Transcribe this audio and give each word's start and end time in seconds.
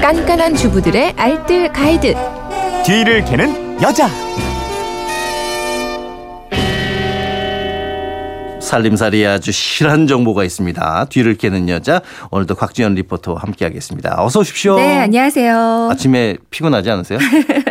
깐깐한 0.00 0.54
주부들의 0.54 1.14
알뜰 1.16 1.72
가이드. 1.72 2.14
뒤를 2.86 3.24
캐는 3.24 3.82
여자. 3.82 4.08
살림살이에 8.60 9.26
아주 9.26 9.50
실한 9.50 10.06
정보가 10.06 10.44
있습니다. 10.44 11.06
뒤를 11.06 11.36
깨는 11.36 11.68
여자 11.68 12.02
오늘도 12.30 12.54
곽지연 12.54 12.94
리포터와 12.94 13.40
함께하겠습니다. 13.40 14.16
어서 14.18 14.40
오십시오. 14.40 14.76
네, 14.76 14.98
안녕하세요. 14.98 15.88
아침에 15.90 16.36
피곤하지 16.50 16.90
않으세요? 16.90 17.18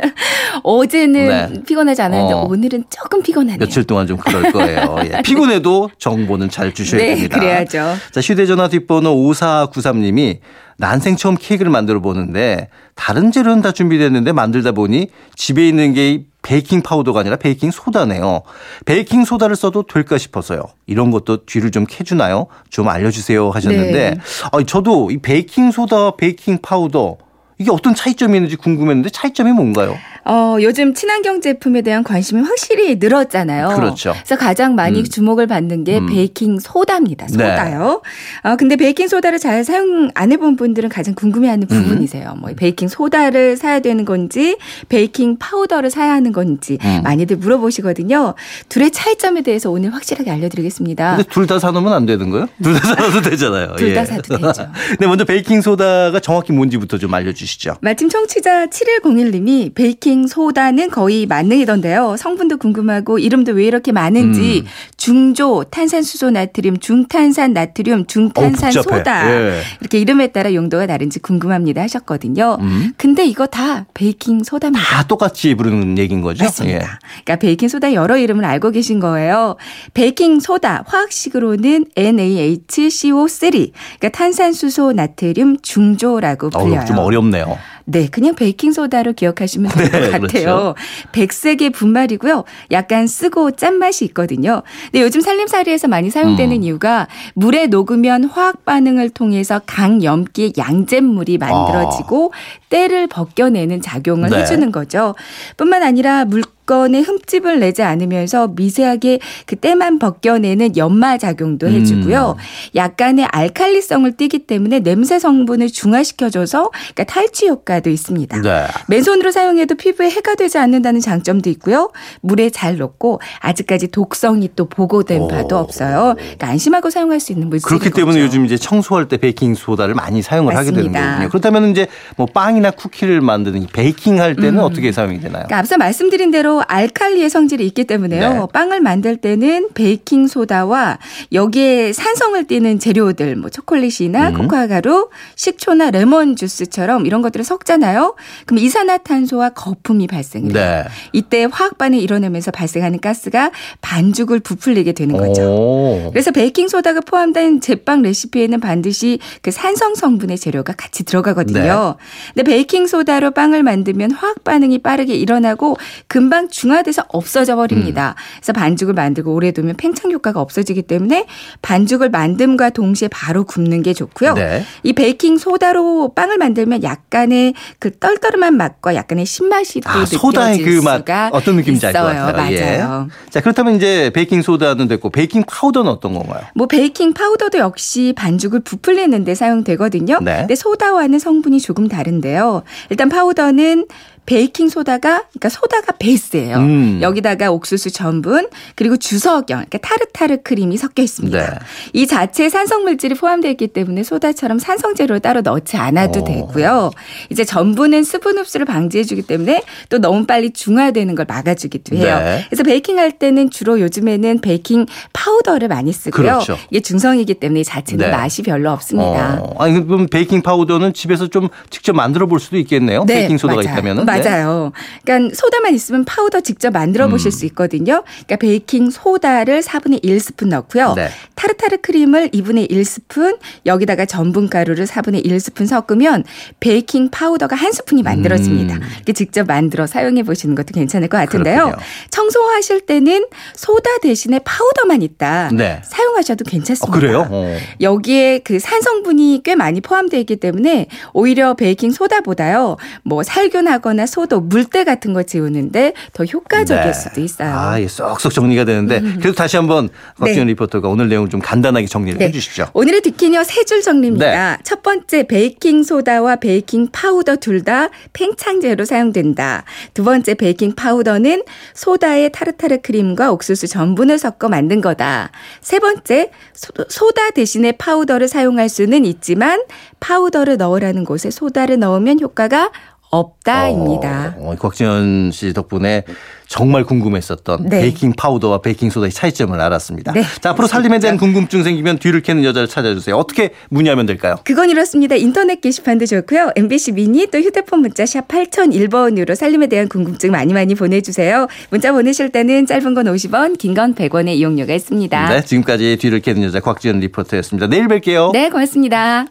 어제는 0.64 1.28
네. 1.54 1.64
피곤하지 1.66 2.02
않았는데 2.02 2.34
어. 2.34 2.48
오늘은 2.50 2.86
조금 2.90 3.22
피곤하네요. 3.22 3.60
며칠 3.60 3.84
동안 3.84 4.08
좀 4.08 4.18
그럴 4.18 4.52
거예요. 4.52 4.98
예. 5.06 5.22
피곤해도 5.22 5.92
정보는 6.00 6.50
잘 6.50 6.74
주셔야 6.74 7.00
네, 7.00 7.08
됩니다. 7.16 7.40
그래야죠. 7.40 7.96
자, 8.12 8.22
휴대전화 8.22 8.68
뒷번호 8.68 9.16
5493님이 9.16 10.40
난생 10.78 11.16
처음 11.16 11.36
케이크를 11.36 11.72
만들어 11.72 12.00
보는데 12.00 12.70
다른 12.96 13.32
재료는 13.32 13.62
다 13.62 13.72
준비됐는데 13.72 14.32
만들다 14.32 14.72
보니 14.72 15.10
집에 15.36 15.68
있는 15.68 15.94
게 15.94 16.26
베이킹 16.44 16.82
파우더가 16.82 17.20
아니라 17.22 17.36
베이킹 17.36 17.72
소다네요. 17.72 18.44
베이킹 18.86 19.26
소다를 19.26 19.56
써도 19.56 19.84
될까 19.84 20.18
싶어서요. 20.18 20.62
이런 20.86 21.12
것도 21.12 21.46
뒤를 21.46 21.72
좀 21.72 21.86
캐주나요? 21.88 22.48
좀 22.70 22.88
알려주세요 22.88 23.50
하셨는데 23.50 24.12
네. 24.12 24.18
아니, 24.54 24.66
저도 24.66 25.12
이 25.12 25.18
베이킹 25.18 25.72
소다, 25.72 26.12
베이킹 26.12 26.60
파우더 26.62 27.18
이게 27.60 27.72
어떤 27.72 27.96
차이점이 27.96 28.38
있는지 28.38 28.56
궁금했는데 28.56 29.10
차이점이 29.10 29.52
뭔가요? 29.52 29.98
어, 30.30 30.58
요즘 30.62 30.94
친환경 30.94 31.40
제품에 31.42 31.82
대한 31.82 32.04
관심이 32.04 32.42
확실히 32.42 32.96
늘었잖아요. 32.98 33.70
그렇죠. 33.76 34.14
그래서 34.14 34.36
가장 34.38 34.76
많이 34.76 35.00
음. 35.00 35.04
주목을 35.06 35.48
받는 35.48 35.84
게 35.86 36.00
음. 36.00 36.06
베이킹 36.08 36.60
소다입니다. 36.60 37.28
네. 37.28 37.32
소다요. 37.32 38.02
어, 38.44 38.56
근데 38.58 38.76
베이킹 38.76 39.08
소다를 39.08 39.40
잘 39.40 39.64
사용 39.64 40.10
안 40.16 40.32
해본 40.32 40.58
분들은 40.58 40.90
가장 40.90 41.16
궁금해하는 41.16 41.68
음. 41.72 41.84
부분이세요. 41.84 42.36
뭐 42.40 42.52
베이킹 42.56 42.88
소다를 42.90 43.56
사야 43.58 43.80
되는 43.80 44.04
건지, 44.06 44.58
베이킹 44.90 45.38
파우더를 45.40 45.90
사야 45.90 46.12
하는 46.14 46.32
건지 46.34 46.78
음. 46.84 47.02
많이들 47.04 47.38
물어보시거든요. 47.38 48.34
둘의 48.70 48.92
차이점에 48.92 49.42
대해서 49.44 49.72
오늘 49.72 49.94
확실하게 49.94 50.30
알려드리겠습니다. 50.32 51.16
근데 51.18 51.30
둘 51.30 51.48
다 51.48 51.60
사놓으면 51.60 51.94
안 51.94 52.06
되는 52.06 52.30
거예요? 52.30 52.48
둘 52.62 52.74
다 52.74 52.80
사놔도 52.96 53.22
되잖아요. 53.22 53.76
둘다 53.80 54.02
예. 54.02 54.06
사도 54.06 54.38
되죠. 54.38 54.68
네, 55.00 55.08
먼저 55.08 55.24
베이킹 55.24 55.62
소다가 55.62 56.20
정확히 56.20 56.52
뭔지부터 56.52 56.98
좀 56.98 57.14
알려주시죠. 57.14 57.76
마침 57.80 58.10
청취자 58.10 58.66
7101님이 58.66 59.74
베이킹 59.74 60.17
소다는 60.26 60.90
거의 60.90 61.26
만능이던데요. 61.26 62.16
성분도 62.18 62.58
궁금하고 62.58 63.20
이름도 63.20 63.52
왜 63.52 63.66
이렇게 63.66 63.92
많은지 63.92 64.64
음. 64.66 64.68
중조, 64.96 65.66
탄산수소 65.70 66.32
나트륨, 66.32 66.80
중탄산 66.80 67.54
나트륨, 67.54 68.08
중탄산 68.08 68.70
어우, 68.70 68.84
복잡해. 68.84 68.98
소다 68.98 69.30
예. 69.32 69.62
이렇게 69.82 70.00
이름에 70.00 70.28
따라 70.28 70.54
용도가 70.54 70.88
다른지 70.88 71.20
궁금합니다 71.20 71.82
하셨거든요. 71.84 72.58
음. 72.62 72.94
근데 72.98 73.26
이거 73.26 73.46
다 73.46 73.86
베이킹 73.94 74.44
소다입니다. 74.44 74.84
다 74.84 75.04
똑같이 75.04 75.54
부르는 75.56 75.98
얘기인 75.98 76.22
거죠? 76.22 76.44
맞습니다. 76.46 76.78
예. 76.78 76.80
그러니까 77.24 77.36
베이킹 77.36 77.68
소다 77.68 77.94
여러 77.94 78.18
이름을 78.18 78.46
알고 78.46 78.72
계신 78.72 79.00
거예요. 79.00 79.58
베이킹 79.94 80.40
소다 80.40 80.86
화학식으로는 80.88 81.86
NaHCO3 81.96 83.72
그러니까 84.00 84.10
탄산수소 84.10 84.94
나트륨 84.94 85.58
중조라고 85.62 86.50
불려요. 86.50 86.80
어우, 86.80 86.86
좀 86.86 86.98
어렵네요. 86.98 87.58
네, 87.90 88.08
그냥 88.08 88.36
베이킹 88.36 88.74
소다로 88.74 89.14
기억하시면 89.14 89.72
될것 89.72 89.92
네, 90.02 90.10
같아요. 90.10 90.28
그렇죠. 90.28 90.76
백색의 91.14 91.70
분말이고요. 91.70 92.44
약간 92.72 93.08
쓰고 93.08 93.52
짠 93.52 93.80
맛이 93.80 94.04
있거든요. 94.06 94.62
근데 94.92 95.02
요즘 95.02 95.22
살림살이에서 95.22 95.88
많이 95.88 96.10
사용되는 96.10 96.54
음. 96.54 96.64
이유가 96.64 97.08
물에 97.34 97.68
녹으면 97.68 98.26
화학 98.26 98.66
반응을 98.66 99.12
통해서 99.12 99.62
강 99.66 100.04
염기의 100.04 100.54
양잿물이 100.58 101.38
만들어지고 101.38 102.34
때를 102.70 103.08
벗겨내는 103.08 103.82
작용을 103.82 104.32
네. 104.32 104.40
해주는 104.40 104.70
거죠. 104.74 105.16
뿐만 105.56 105.82
아니라 105.82 106.26
물 106.26 106.44
건에 106.68 107.00
흠집을 107.00 107.60
내지 107.60 107.82
않으면서 107.82 108.50
미세하게 108.50 109.20
그 109.48 109.56
때만 109.56 109.98
벗겨내는 109.98 110.78
연마 110.78 111.18
작용도 111.18 111.68
해주고요. 111.68 112.36
음. 112.38 112.42
약간의 112.76 113.26
알칼리성을 113.32 114.12
띠기 114.18 114.40
때문에 114.40 114.82
냄새 114.82 115.18
성분을 115.18 115.70
중화시켜줘서 115.70 116.70
그러니까 116.94 117.04
탈취 117.06 117.48
효과도 117.48 117.90
있습니다. 117.90 118.42
네. 118.42 118.68
맨손으로 118.88 119.32
사용해도 119.32 119.76
피부에 119.76 120.10
해가 120.12 120.36
되지 120.36 120.58
않는다는 120.58 121.00
장점도 121.00 121.50
있고요. 121.52 121.90
물에 122.22 122.50
잘 122.50 122.78
녹고 122.78 123.22
아직까지 123.40 123.88
독성이 123.88 124.50
또 124.56 124.68
보고된 124.68 125.22
오. 125.22 125.28
바도 125.30 125.58
없어요. 125.58 126.16
그러니까 126.18 126.48
안심하고 126.50 126.90
사용할 126.90 127.20
수 127.22 127.32
있는 127.32 127.50
물질인 127.50 127.80
그렇기 127.80 127.96
때문에 127.96 128.16
거죠. 128.16 128.26
요즘 128.26 128.46
이제 128.46 128.58
청소할 128.58 129.08
때 129.08 129.16
베이킹 129.18 129.56
소다를 129.56 129.96
많이 129.96 130.22
사용을 130.22 130.56
하게 130.56 130.72
되는 130.72 130.92
맞습니다. 130.92 131.12
거군요. 131.12 131.30
그렇다면 131.30 131.70
이제 131.72 131.88
뭐 132.18 132.26
빵이나 132.26 132.72
쿠키를 132.72 133.22
만드는 133.22 133.64
이 133.64 133.68
베이킹 133.68 134.20
할 134.20 134.36
때는 134.36 134.60
어떻게 134.60 134.92
사용이 134.92 135.20
되나요? 135.22 135.46
그러니까 135.46 135.60
앞서 135.60 135.78
말씀드린 135.78 136.30
대로 136.30 136.57
알칼리의 136.66 137.30
성질이 137.30 137.66
있기 137.68 137.86
때문에요. 137.86 138.34
네. 138.34 138.48
빵을 138.54 138.82
만들 138.82 139.18
때는 139.18 139.70
베이킹 139.74 140.28
소다와 140.28 141.00
여기에 141.32 141.94
산성을 141.94 142.46
띠는 142.46 142.80
재료들, 142.80 143.36
뭐 143.36 143.50
초콜릿이나 143.50 144.30
음. 144.30 144.38
코코아 144.38 144.68
가루, 144.68 145.10
식초나 145.36 145.92
레몬 145.92 146.36
주스처럼 146.36 147.06
이런 147.06 147.22
것들을 147.22 147.44
섞잖아요. 147.44 148.16
그럼 148.46 148.60
이산화탄소와 148.60 149.50
거품이 149.52 150.08
발생해요. 150.08 150.54
네. 150.54 150.84
이때 151.14 151.48
화학 151.50 151.78
반응이 151.78 152.02
일어나면서 152.02 152.52
발생하는 152.52 153.00
가스가 153.00 153.52
반죽을 153.82 154.40
부풀리게 154.40 154.94
되는 154.94 155.18
거죠. 155.18 155.42
오. 155.42 156.10
그래서 156.12 156.32
베이킹 156.32 156.68
소다가 156.68 157.02
포함된 157.02 157.62
제빵 157.62 158.02
레시피에는 158.02 158.60
반드시 158.60 159.20
그 159.42 159.52
산성 159.52 159.96
성분의 159.96 160.38
재료가 160.38 160.74
같이 160.74 161.04
들어가거든요. 161.04 161.96
근데 162.34 162.44
베이킹 162.44 162.88
소다로 162.88 163.32
빵을 163.32 163.64
만들면 163.64 164.12
화학 164.12 164.44
반응이 164.44 164.80
빠르게 164.80 165.16
일어나고 165.16 165.78
금방 166.08 166.47
중화돼서 166.48 167.04
없어져 167.10 167.56
버립니다. 167.56 168.16
그래서 168.38 168.54
반죽을 168.54 168.94
만들고 168.94 169.34
오래 169.34 169.52
두면 169.52 169.76
팽창 169.78 170.12
효과가 170.12 170.40
없어지기 170.42 170.84
때문에 170.84 171.26
반죽을 171.62 172.10
만듦과 172.12 172.74
동시에 172.74 173.08
바로 173.10 173.44
굽는 173.46 173.84
게 173.84 173.94
좋고요. 173.94 174.34
네. 174.34 174.64
이 174.84 174.94
베이킹 174.94 175.38
소다로 175.38 176.14
빵을 176.16 176.38
만들면 176.38 176.84
약간의 176.84 177.54
그 177.80 177.92
떨떠름한 177.98 178.56
맛과 178.58 178.96
약간의 178.96 179.26
신맛이 179.26 179.82
또 179.82 179.90
아, 179.90 179.94
느껴질 180.00 180.20
소다의 180.20 180.58
그 180.60 180.82
맛 180.82 181.04
어떤 181.32 181.56
느낌인지 181.58 181.86
알 181.88 181.94
것. 181.94 182.00
같아요. 182.04 182.52
예. 182.54 182.78
맞아요. 182.78 183.08
자, 183.30 183.42
그렇다면 183.42 183.76
이제 183.76 184.12
베이킹 184.14 184.42
소다는 184.42 184.88
됐고 184.88 185.10
베이킹 185.10 185.44
파우더는 185.48 185.90
어떤 185.92 186.14
건가요? 186.14 186.42
뭐 186.56 186.68
베이킹 186.68 187.14
파우더도 187.14 187.58
역시 187.60 188.14
반죽을 188.16 188.62
부풀리는데 188.62 189.36
사용되거든요. 189.36 190.20
네. 190.22 190.38
근데 190.40 190.56
소다와는 190.56 191.20
성분이 191.20 191.60
조금 191.62 191.88
다른데요. 191.88 192.64
일단 192.90 193.10
파우더는 193.10 193.86
베이킹 194.28 194.68
소다가 194.68 195.24
그러니까 195.30 195.50
소다가 195.50 195.94
베이스예요. 195.94 196.58
음. 196.58 197.00
여기다가 197.02 197.50
옥수수 197.50 197.92
전분 197.92 198.50
그리고 198.76 198.98
주석영 198.98 199.46
그러니까 199.48 199.78
타르타르 199.80 200.38
크림이 200.44 200.76
섞여 200.78 201.02
있습니다. 201.02 201.40
네. 201.40 201.60
이 201.94 202.06
자체에 202.06 202.50
산성 202.50 202.84
물질이 202.84 203.16
포함되어 203.16 203.50
있기 203.52 203.68
때문에 203.68 204.04
소다처럼 204.04 204.60
산성 204.60 204.96
재료를 204.96 205.22
따로 205.22 205.42
넣지 205.42 205.78
않아도 205.78 206.20
어. 206.20 206.24
되고요. 206.26 206.92
이제 207.30 207.46
전분은 207.46 208.04
수분 208.04 208.38
흡수를 208.38 208.66
방지해 208.66 209.06
주기 209.06 209.22
때문에 209.22 209.64
또 209.90 210.00
너무 210.00 210.26
빨리 210.26 210.52
중화되는 210.52 211.16
걸 211.16 211.26
막아 211.26 211.56
주기도 211.56 211.96
해요. 211.96 212.20
네. 212.20 212.46
그래서 212.50 212.64
베이킹 212.64 213.00
할 213.00 213.14
때는 213.14 213.50
주로 213.50 213.80
요즘에는 213.80 214.42
베이킹 214.42 214.88
파우더를 215.14 215.70
많이 215.70 215.94
쓰고요. 215.94 216.22
그렇죠. 216.22 216.58
이게 216.70 216.82
중성이기 216.82 217.36
때문에 217.36 217.62
이 217.62 217.64
자체는 217.64 218.06
네. 218.06 218.12
맛이 218.12 218.44
별로 218.44 218.72
없습니다. 218.72 219.40
어, 219.42 219.56
아니 219.64 219.88
그럼 219.88 220.08
베이킹 220.08 220.42
파우더는 220.42 220.92
집에서 220.94 221.28
좀 221.28 221.48
직접 221.70 221.94
만들어 221.94 222.28
볼 222.28 222.42
수도 222.42 222.58
있겠네요. 222.58 223.06
베이킹 223.06 223.38
소다가 223.38 223.62
네, 223.62 223.68
맞아요. 223.68 223.80
있다면은. 223.80 224.06
네. 224.06 224.17
맞아요. 224.24 224.72
그러니까 225.04 225.36
소다만 225.36 225.74
있으면 225.74 226.06
파우더 226.06 226.42
직접 226.42 226.72
만들어 226.72 227.08
보실 227.08 227.28
음. 227.28 227.32
수 227.32 227.46
있거든요. 227.48 228.04
그러니까 228.06 228.36
베이킹 228.38 228.90
소다를 228.90 229.62
4분의 229.62 230.04
1스푼 230.04 230.48
넣고요. 230.48 230.94
네. 230.96 231.10
타르타르 231.36 231.78
크림을 231.78 232.30
2분의 232.30 232.70
1스푼, 232.72 233.38
여기다가 233.66 234.06
전분 234.06 234.50
가루를 234.50 234.86
4분의 234.86 235.26
1스푼 235.26 235.68
섞으면 235.68 236.24
베이킹 236.60 237.10
파우더가 237.12 237.56
한 237.56 237.72
스푼이 237.72 238.02
만들어집니다. 238.04 238.76
음. 238.76 238.82
이렇게 238.98 239.14
직접 239.14 239.48
만들어 239.48 239.86
사용해 239.86 240.24
보시는 240.24 240.56
것도 240.56 240.74
괜찮을 240.74 241.08
것 241.08 241.18
같은데요. 241.18 241.66
그렇군요. 241.66 241.86
청소하실 242.10 242.82
때는 242.82 243.28
소다 243.54 244.00
대신에 244.02 244.40
파우더만 244.40 245.02
있다. 245.04 245.50
네. 245.54 245.82
사용하셔도 245.86 246.44
어, 246.48 246.50
괜찮습니다. 246.50 247.00
그래요? 247.00 247.28
어. 247.30 247.56
여기에 247.82 248.40
그 248.40 248.60
산성분이 248.60 249.42
꽤 249.44 249.56
많이 249.56 249.82
포함되어 249.82 250.20
있기 250.22 250.38
때문에 250.38 250.88
오히려 251.14 251.54
베이킹 251.54 251.92
소다보다요. 251.92 252.78
뭐 253.04 253.24
살균하거나 253.24 254.06
소독, 254.08 254.40
물때 254.40 254.84
같은 254.84 255.14
거 255.14 255.24
지우는데 255.24 255.94
더 256.14 256.24
효과적일 256.26 256.84
네. 256.86 256.94
수도 256.94 257.22
있어요. 257.22 257.50
음. 257.50 257.54
아, 257.54 257.80
예, 257.82 257.88
쏙쏙 257.88 258.34
정리가 258.34 258.66
되는데 258.66 259.00
그래도 259.02 259.34
다시 259.34 259.58
한번 259.58 259.90
곽지연 260.20 260.48
네. 260.48 260.54
리포터가 260.54 260.88
오늘 260.90 261.10
내용을 261.10 261.30
좀 261.30 261.40
간단하게 261.42 261.86
정리를 261.88 262.20
해 262.22 262.32
주시죠. 262.32 262.68
오늘의 262.74 263.02
디키니어 263.02 263.44
세줄 263.44 263.82
정리입니다. 263.82 264.56
네. 264.56 264.64
첫 264.64 264.82
번째 264.82 265.28
베이킹 265.28 265.84
소다와 265.84 266.38
베이킹 266.38 266.90
파우더 266.92 267.36
둘 267.38 267.58
다 267.64 267.90
팽창제로 268.14 268.86
사용된다. 268.86 269.64
두 269.94 270.04
번째 270.04 270.36
베이킹 270.36 270.76
파우더는 270.76 271.44
소다에 271.74 272.30
타르타르 272.30 272.78
크림과 272.82 273.32
옥수수 273.32 273.68
전분을 273.68 274.18
섞어 274.20 274.48
만든 274.48 274.80
거다. 274.80 275.32
세 275.62 275.80
번째 275.80 276.32
소- 276.54 276.72
소다 276.88 277.32
대신에 277.32 277.74
파우더를 277.74 278.28
사용할 278.28 278.70
수는 278.70 279.06
있지만 279.06 279.62
파우더를 280.00 280.58
넣으라는 280.58 281.04
곳에 281.04 281.30
소다를 281.32 281.80
넣으면 281.80 282.20
효과가 282.22 282.72
없다입니다. 283.10 284.36
어, 284.40 284.56
곽지연 284.60 285.32
씨 285.32 285.54
덕분에 285.54 286.04
정말 286.48 286.84
궁금했었던 286.86 287.68
네. 287.70 287.82
베이킹 287.82 288.14
파우더와 288.18 288.62
베이킹 288.62 288.90
소다의 288.90 289.12
차이점을 289.12 289.60
알았습니다. 289.60 290.14
네, 290.14 290.24
자, 290.42 290.52
앞으로 290.52 290.68
살림에 290.68 291.00
대한 291.00 291.18
궁금증 291.18 291.64
생기면 291.64 291.98
뒤를 292.00 292.22
캐는 292.22 292.44
여자를 292.46 292.68
찾아주세요. 292.70 293.16
어떻게 293.18 293.52
문의하면 293.70 294.06
될까요? 294.06 294.36
그건 294.46 294.70
이렇습니다. 294.70 295.16
인터넷 295.16 295.60
게시판도 295.60 296.06
좋고요. 296.06 296.52
MBC 296.56 296.94
미니 296.94 297.28
또 297.28 297.40
휴대폰 297.40 297.82
문자 297.82 298.06
샵 298.06 298.28
8001번으로 298.28 299.36
살림에 299.36 299.68
대한 299.68 299.90
궁금증 299.90 300.32
많이 300.32 300.54
많이 300.54 300.74
보내주세요. 300.76 301.48
문자 301.70 301.92
보내실 301.92 302.30
때는 302.32 302.66
짧은 302.66 302.94
건 302.94 303.06
50원, 303.06 303.58
긴 303.58 303.74
건 303.78 303.94
100원의 303.94 304.36
이용료가 304.38 304.74
있습니다. 304.74 305.30
네, 305.30 305.42
지금까지 305.44 305.98
뒤를 306.00 306.20
캐는 306.22 306.42
여자 306.44 306.60
곽지연 306.62 307.00
리포터였습니다. 307.02 307.68
내일 307.68 307.88
뵐게요. 307.88 308.32
네, 308.32 308.50
고맙습니다. 308.50 309.26